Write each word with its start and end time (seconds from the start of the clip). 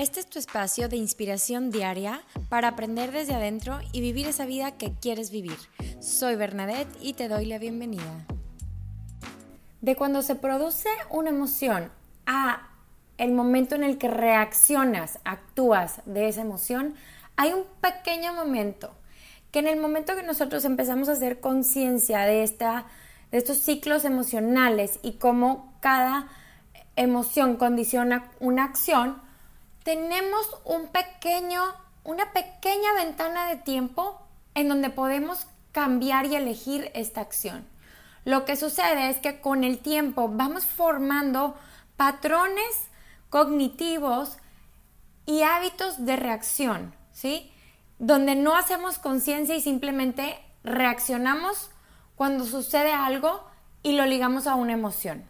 Este 0.00 0.18
es 0.18 0.26
tu 0.26 0.38
espacio 0.38 0.88
de 0.88 0.96
inspiración 0.96 1.70
diaria 1.70 2.22
para 2.48 2.68
aprender 2.68 3.12
desde 3.12 3.34
adentro 3.34 3.80
y 3.92 4.00
vivir 4.00 4.26
esa 4.26 4.46
vida 4.46 4.78
que 4.78 4.94
quieres 4.94 5.30
vivir. 5.30 5.58
Soy 6.00 6.36
Bernadette 6.36 6.96
y 7.02 7.12
te 7.12 7.28
doy 7.28 7.44
la 7.44 7.58
bienvenida. 7.58 8.24
De 9.82 9.96
cuando 9.96 10.22
se 10.22 10.36
produce 10.36 10.88
una 11.10 11.28
emoción 11.28 11.92
a 12.24 12.70
el 13.18 13.32
momento 13.32 13.74
en 13.74 13.84
el 13.84 13.98
que 13.98 14.08
reaccionas, 14.08 15.18
actúas 15.24 16.00
de 16.06 16.28
esa 16.28 16.40
emoción, 16.40 16.94
hay 17.36 17.52
un 17.52 17.64
pequeño 17.82 18.32
momento 18.32 18.94
que 19.52 19.58
en 19.58 19.66
el 19.66 19.78
momento 19.78 20.16
que 20.16 20.22
nosotros 20.22 20.64
empezamos 20.64 21.10
a 21.10 21.12
hacer 21.12 21.40
conciencia 21.40 22.20
de, 22.20 22.42
esta, 22.42 22.86
de 23.32 23.36
estos 23.36 23.58
ciclos 23.58 24.06
emocionales 24.06 24.98
y 25.02 25.18
cómo 25.18 25.74
cada 25.80 26.26
emoción 26.96 27.56
condiciona 27.56 28.30
una 28.40 28.64
acción, 28.64 29.28
tenemos 29.82 30.56
un 30.64 30.88
pequeño, 30.88 31.62
una 32.04 32.32
pequeña 32.32 32.92
ventana 32.94 33.48
de 33.48 33.56
tiempo 33.56 34.20
en 34.54 34.68
donde 34.68 34.90
podemos 34.90 35.46
cambiar 35.72 36.26
y 36.26 36.36
elegir 36.36 36.90
esta 36.94 37.20
acción. 37.20 37.66
Lo 38.24 38.44
que 38.44 38.56
sucede 38.56 39.08
es 39.08 39.18
que 39.18 39.40
con 39.40 39.64
el 39.64 39.78
tiempo 39.78 40.28
vamos 40.28 40.66
formando 40.66 41.56
patrones 41.96 42.88
cognitivos 43.30 44.36
y 45.26 45.42
hábitos 45.42 46.04
de 46.04 46.16
reacción, 46.16 46.94
¿sí? 47.12 47.50
Donde 47.98 48.34
no 48.34 48.56
hacemos 48.56 48.98
conciencia 48.98 49.54
y 49.54 49.60
simplemente 49.60 50.38
reaccionamos 50.64 51.70
cuando 52.16 52.44
sucede 52.44 52.92
algo 52.92 53.44
y 53.82 53.92
lo 53.92 54.04
ligamos 54.04 54.46
a 54.46 54.54
una 54.54 54.72
emoción. 54.72 55.29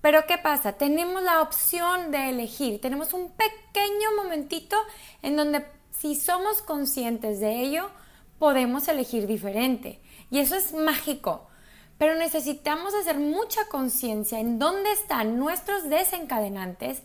Pero 0.00 0.26
¿qué 0.26 0.38
pasa? 0.38 0.72
Tenemos 0.72 1.22
la 1.22 1.42
opción 1.42 2.10
de 2.10 2.30
elegir, 2.30 2.80
tenemos 2.80 3.12
un 3.12 3.30
pequeño 3.30 4.16
momentito 4.16 4.76
en 5.22 5.36
donde 5.36 5.64
si 5.90 6.14
somos 6.14 6.62
conscientes 6.62 7.40
de 7.40 7.60
ello, 7.60 7.90
podemos 8.38 8.88
elegir 8.88 9.26
diferente. 9.26 10.00
Y 10.30 10.38
eso 10.38 10.56
es 10.56 10.72
mágico. 10.72 11.46
Pero 11.98 12.14
necesitamos 12.16 12.94
hacer 12.94 13.18
mucha 13.18 13.66
conciencia 13.66 14.40
en 14.40 14.58
dónde 14.58 14.90
están 14.92 15.38
nuestros 15.38 15.90
desencadenantes 15.90 17.02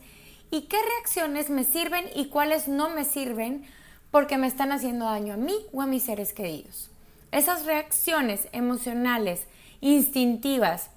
y 0.50 0.62
qué 0.62 0.78
reacciones 0.80 1.50
me 1.50 1.64
sirven 1.64 2.06
y 2.14 2.28
cuáles 2.28 2.68
no 2.68 2.88
me 2.88 3.04
sirven 3.04 3.66
porque 4.10 4.38
me 4.38 4.46
están 4.46 4.72
haciendo 4.72 5.04
daño 5.04 5.34
a 5.34 5.36
mí 5.36 5.54
o 5.74 5.82
a 5.82 5.86
mis 5.86 6.04
seres 6.04 6.32
queridos. 6.32 6.88
Esas 7.32 7.66
reacciones 7.66 8.48
emocionales, 8.52 9.46
instintivas, 9.82 10.88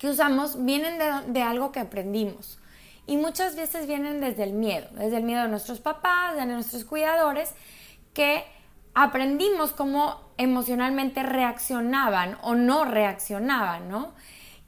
que 0.00 0.08
usamos 0.08 0.64
vienen 0.64 0.98
de, 1.32 1.42
algo 1.42 1.72
que 1.72 1.78
aprendimos. 1.78 2.58
Y 3.06 3.18
muchas 3.18 3.54
veces 3.54 3.86
vienen 3.86 4.20
desde 4.20 4.44
el 4.44 4.54
miedo, 4.54 4.88
desde 4.92 5.18
el 5.18 5.24
miedo 5.24 5.42
de 5.42 5.48
nuestros 5.48 5.80
papás, 5.80 6.36
de 6.36 6.46
nuestros 6.46 6.84
cuidadores, 6.84 7.52
que 8.14 8.42
aprendimos 8.94 9.72
cómo 9.72 10.32
emocionalmente 10.38 11.22
reaccionaban 11.22 12.38
o 12.40 12.54
no 12.54 12.86
reaccionaban, 12.86 13.90
¿no? 13.90 14.14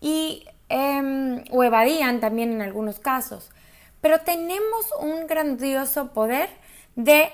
Y, 0.02 0.44
em, 0.68 1.42
o 1.50 1.64
evadían 1.64 2.20
también 2.20 2.52
en 2.52 2.60
algunos 2.60 2.98
casos. 2.98 3.50
Pero 4.02 4.20
tenemos 4.20 4.86
un 5.00 5.26
grandioso 5.26 6.12
poder 6.12 6.50
de 6.94 7.30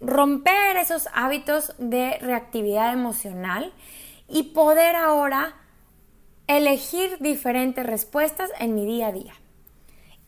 romper 0.00 0.78
esos 0.78 1.08
hábitos 1.14 1.74
de 1.78 2.18
reactividad 2.20 2.92
emocional 2.92 3.72
y 4.28 4.54
poder 4.54 4.96
ahora 4.96 5.54
elegir 6.46 7.18
diferentes 7.20 7.86
respuestas 7.86 8.50
en 8.58 8.74
mi 8.74 8.84
día 8.86 9.08
a 9.08 9.12
día. 9.12 9.34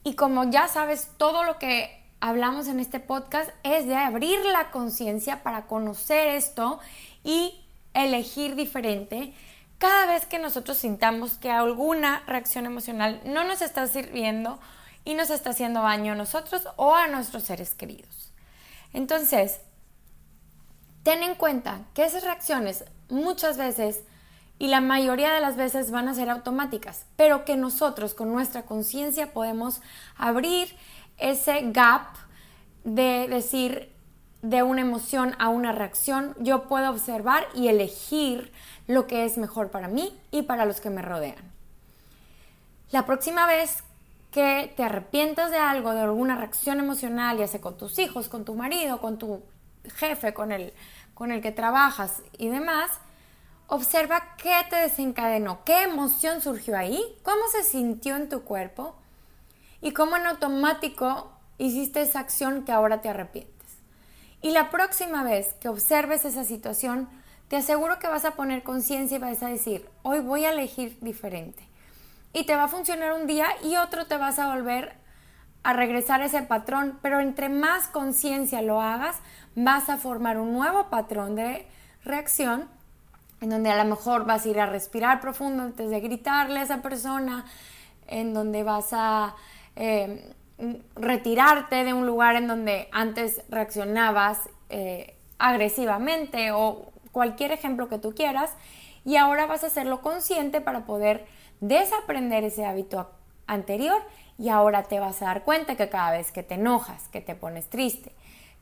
Y 0.05 0.15
como 0.15 0.51
ya 0.51 0.69
sabes, 0.69 1.11
todo 1.17 1.45
lo 1.45 1.59
que 1.59 2.03
hablamos 2.21 2.69
en 2.69 2.81
este 2.81 3.01
podcast 3.01 3.51
es 3.63 3.87
de 3.87 3.97
abrir 3.97 4.45
la 4.47 4.71
conciencia 4.71 5.43
para 5.43 5.67
conocer 5.67 6.29
esto 6.29 6.81
y 7.25 7.61
elegir 7.93 8.55
diferente 8.55 9.35
cada 9.79 10.07
vez 10.07 10.25
que 10.27 10.39
nosotros 10.39 10.79
sintamos 10.79 11.39
que 11.39 11.51
alguna 11.51 12.23
reacción 12.27 12.67
emocional 12.67 13.21
no 13.25 13.45
nos 13.45 13.61
está 13.61 13.87
sirviendo 13.87 14.59
y 15.05 15.15
nos 15.15 15.31
está 15.31 15.51
haciendo 15.51 15.83
daño 15.83 16.13
a 16.13 16.17
nosotros 16.17 16.67
o 16.77 16.95
a 16.95 17.09
nuestros 17.09 17.45
seres 17.45 17.75
queridos. 17.75 18.33
Entonces, 18.93 19.61
ten 21.03 21.23
en 21.23 21.35
cuenta 21.35 21.83
que 21.95 22.05
esas 22.05 22.25
reacciones 22.25 22.85
muchas 23.09 23.59
veces 23.59 24.03
y 24.59 24.69
la 24.69 24.81
mayoría 24.81 25.33
de 25.33 25.41
las 25.41 25.57
veces 25.57 25.91
van 25.91 26.09
a 26.09 26.15
ser 26.15 26.31
automáticas, 26.31 27.07
pero 27.17 27.45
que 27.45 27.57
nosotros 27.57 28.15
con 28.15 28.33
nuestra 28.33 28.63
conciencia 28.63 29.33
podemos 29.33 29.81
abrir 30.17 30.75
ese 31.19 31.71
gap 31.73 32.07
de 32.85 33.27
decir 33.29 33.93
de 34.43 34.63
una 34.63 34.81
emoción 34.81 35.35
a 35.39 35.49
una 35.49 35.73
reacción, 35.73 36.35
yo 36.39 36.69
puedo 36.69 36.91
observar 36.91 37.47
y 37.55 37.69
elegir 37.69 38.53
lo 38.87 39.07
que 39.07 39.25
es 39.25 39.39
mejor 39.39 39.71
para 39.71 39.89
mí 39.89 40.17
y 40.31 40.43
para 40.43 40.65
los 40.65 40.81
que 40.81 40.91
me 40.91 41.03
rodean. 41.03 41.57
La 42.93 43.05
próxima 43.05 43.47
vez 43.47 43.83
que 44.31 44.73
te 44.77 44.85
arrepientas 44.85 45.51
de 45.51 45.59
algo, 45.59 45.93
de 45.93 46.03
alguna 46.03 46.37
reacción 46.37 46.79
emocional, 46.79 47.39
ya 47.39 47.49
sea 47.49 47.61
con 47.61 47.77
tus 47.77 47.99
hijos, 47.99 48.29
con 48.29 48.45
tu 48.45 48.55
marido, 48.55 49.01
con 49.01 49.19
tu 49.19 49.43
jefe, 49.97 50.33
con 50.33 50.53
el, 50.53 50.73
con 51.15 51.33
el 51.33 51.41
que 51.41 51.53
trabajas 51.53 52.23
y 52.39 52.49
demás, 52.49 52.91
Observa 53.69 54.37
qué 54.37 54.55
te 54.71 54.77
desencadenó, 54.77 55.65
qué 55.65 55.83
emoción 55.83 56.41
surgió 56.41 56.77
ahí, 56.77 57.03
cómo 57.25 57.43
se 57.51 57.65
sintió 57.65 58.15
en 58.15 58.29
tu 58.29 58.43
cuerpo 58.43 58.95
y 59.81 59.93
cómo 59.93 60.17
en 60.17 60.27
automático 60.27 61.33
hiciste 61.59 62.01
esa 62.03 62.21
acción 62.21 62.65
que 62.65 62.71
ahora 62.73 63.01
te 63.01 63.09
arrepientes. 63.09 63.57
Y 64.41 64.51
la 64.51 64.71
próxima 64.71 65.25
vez 65.25 65.55
que 65.55 65.69
observes 65.69 66.25
esa 66.25 66.45
situación, 66.45 67.09
te 67.49 67.57
aseguro 67.57 67.99
que 67.99 68.07
vas 68.07 68.25
a 68.25 68.37
poner 68.37 68.63
conciencia 68.63 69.17
y 69.17 69.21
vas 69.21 69.43
a 69.43 69.49
decir, 69.49 69.89
hoy 70.03 70.21
voy 70.21 70.45
a 70.45 70.51
elegir 70.51 70.97
diferente. 71.01 71.69
Y 72.33 72.45
te 72.45 72.55
va 72.55 72.65
a 72.65 72.69
funcionar 72.69 73.15
un 73.15 73.27
día 73.27 73.49
y 73.65 73.77
otro 73.77 74.07
te 74.07 74.17
vas 74.17 74.39
a 74.39 74.55
volver 74.55 74.95
a 75.65 75.73
regresar 75.73 76.23
a 76.23 76.27
ese 76.27 76.43
patrón, 76.43 77.01
pero 77.03 77.19
entre 77.19 77.49
más 77.49 77.89
conciencia 77.89 78.63
lo 78.63 78.81
hagas, 78.81 79.17
vas 79.57 79.89
a 79.89 79.97
formar 79.97 80.39
un 80.39 80.53
nuevo 80.53 80.89
patrón 80.91 81.35
de 81.35 81.67
reacción 82.05 82.69
en 83.41 83.51
donde 83.51 83.71
a 83.71 83.83
lo 83.83 83.89
mejor 83.89 84.25
vas 84.25 84.45
a 84.45 84.49
ir 84.49 84.61
a 84.61 84.67
respirar 84.67 85.21
profundo 85.21 85.63
antes 85.63 85.91
de 85.91 86.01
gritarle 86.01 86.61
a 86.61 86.63
esa 86.63 86.83
persona, 86.83 87.45
en 88.07 88.35
donde 88.35 88.63
vas 88.63 88.89
a 88.93 89.35
eh, 89.75 90.33
retirarte 90.95 91.85
de 91.85 91.93
un 91.93 92.07
lugar 92.07 92.37
en 92.37 92.47
donde 92.47 92.89
antes 92.93 93.43
reaccionabas 93.49 94.49
eh, 94.71 95.17
agresivamente 95.39 96.53
o 96.53 96.93
cualquier 97.13 97.53
ejemplo 97.53 97.89
que 97.89 97.99
tú 97.99 98.15
quieras, 98.15 98.53
y 99.05 99.17
ahora 99.17 99.47
vas 99.47 99.63
a 99.63 99.69
hacerlo 99.69 100.03
consciente 100.03 100.61
para 100.61 100.85
poder 100.85 101.27
desaprender 101.61 102.45
ese 102.45 102.65
hábito 102.65 103.09
anterior 103.47 104.03
y 104.39 104.49
ahora 104.49 104.83
te 104.83 105.01
vas 105.01 105.23
a 105.23 105.27
dar 105.27 105.45
cuenta 105.45 105.77
que 105.77 105.89
cada 105.89 106.11
vez 106.11 106.33
que 106.33 106.43
te 106.43 106.55
enojas, 106.55 107.09
que 107.09 107.21
te 107.21 107.35
pones 107.35 107.69
triste, 107.69 108.13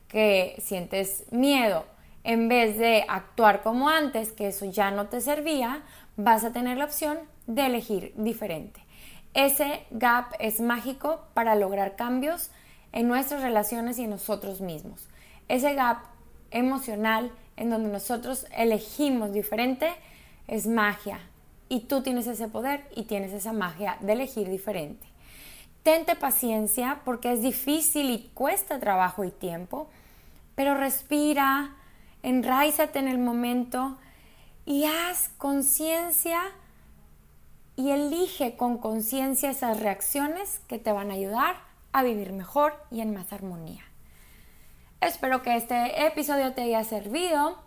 que 0.07 0.55
sientes 0.63 1.25
miedo, 1.31 1.85
en 2.25 2.49
vez 2.49 2.77
de 2.79 3.05
actuar 3.07 3.61
como 3.61 3.87
antes, 3.87 4.31
que 4.31 4.47
eso 4.47 4.65
ya 4.65 4.89
no 4.89 5.07
te 5.07 5.21
servía, 5.21 5.83
vas 6.17 6.43
a 6.43 6.51
tener 6.51 6.77
la 6.77 6.85
opción 6.85 7.19
de 7.45 7.67
elegir 7.67 8.13
diferente. 8.17 8.83
Ese 9.35 9.85
gap 9.91 10.33
es 10.39 10.59
mágico 10.59 11.21
para 11.35 11.55
lograr 11.55 11.95
cambios 11.95 12.49
en 12.93 13.07
nuestras 13.07 13.43
relaciones 13.43 13.99
y 13.99 14.05
en 14.05 14.09
nosotros 14.09 14.59
mismos. 14.59 15.07
Ese 15.49 15.75
gap 15.75 15.99
emocional 16.49 17.31
en 17.57 17.69
donde 17.69 17.91
nosotros 17.91 18.47
elegimos 18.57 19.31
diferente 19.31 19.91
es 20.47 20.65
magia 20.65 21.19
y 21.69 21.81
tú 21.81 22.01
tienes 22.01 22.25
ese 22.25 22.47
poder 22.47 22.89
y 22.95 23.03
tienes 23.03 23.33
esa 23.33 23.53
magia 23.53 23.97
de 24.01 24.13
elegir 24.13 24.49
diferente. 24.49 25.05
Tente 25.83 26.15
paciencia 26.15 27.01
porque 27.05 27.31
es 27.31 27.43
difícil 27.43 28.09
y 28.09 28.31
cuesta 28.33 28.79
trabajo 28.79 29.23
y 29.23 29.29
tiempo, 29.29 29.87
pero 30.55 30.73
respira, 30.73 31.75
enraízate 32.25 32.97
en 32.97 33.07
el 33.07 33.19
momento 33.19 33.97
y 34.65 34.85
haz 34.85 35.29
conciencia 35.37 36.41
y 37.75 37.91
elige 37.91 38.57
con 38.57 38.79
conciencia 38.79 39.51
esas 39.51 39.79
reacciones 39.79 40.59
que 40.67 40.79
te 40.79 40.91
van 40.91 41.11
a 41.11 41.13
ayudar 41.13 41.55
a 41.91 42.01
vivir 42.01 42.33
mejor 42.33 42.73
y 42.89 43.01
en 43.01 43.13
más 43.13 43.31
armonía. 43.31 43.83
Espero 45.01 45.43
que 45.43 45.55
este 45.55 46.07
episodio 46.07 46.53
te 46.53 46.63
haya 46.63 46.83
servido. 46.83 47.59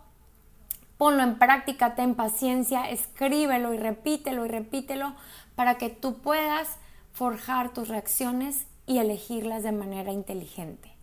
Ponlo 0.97 1.23
en 1.23 1.39
práctica, 1.39 1.95
ten 1.95 2.15
paciencia, 2.15 2.89
escríbelo 2.89 3.73
y 3.73 3.77
repítelo 3.77 4.45
y 4.45 4.49
repítelo 4.49 5.15
para 5.55 5.75
que 5.75 5.89
tú 5.89 6.17
puedas 6.17 6.67
forjar 7.13 7.71
tus 7.71 7.87
reacciones 7.87 8.67
y 8.85 8.97
elegirlas 8.97 9.63
de 9.63 9.71
manera 9.71 10.11
inteligente. 10.11 10.98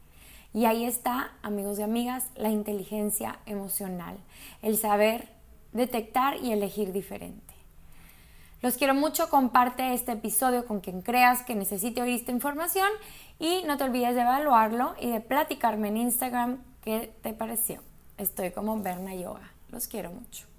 Y 0.52 0.64
ahí 0.64 0.84
está, 0.84 1.32
amigos 1.42 1.78
y 1.78 1.82
amigas, 1.82 2.30
la 2.34 2.50
inteligencia 2.50 3.38
emocional, 3.46 4.16
el 4.62 4.76
saber 4.76 5.28
detectar 5.72 6.42
y 6.42 6.52
elegir 6.52 6.92
diferente. 6.92 7.54
Los 8.62 8.76
quiero 8.76 8.94
mucho, 8.94 9.28
comparte 9.28 9.92
este 9.92 10.12
episodio 10.12 10.66
con 10.66 10.80
quien 10.80 11.02
creas 11.02 11.42
que 11.42 11.54
necesite 11.54 12.00
oír 12.00 12.14
esta 12.14 12.32
información 12.32 12.88
y 13.38 13.62
no 13.66 13.76
te 13.76 13.84
olvides 13.84 14.14
de 14.14 14.22
evaluarlo 14.22 14.94
y 14.98 15.10
de 15.10 15.20
platicarme 15.20 15.88
en 15.88 15.98
Instagram 15.98 16.64
qué 16.82 17.12
te 17.22 17.34
pareció. 17.34 17.82
Estoy 18.16 18.50
como 18.52 18.80
Berna 18.80 19.14
Yoga. 19.14 19.52
Los 19.70 19.86
quiero 19.88 20.10
mucho. 20.10 20.55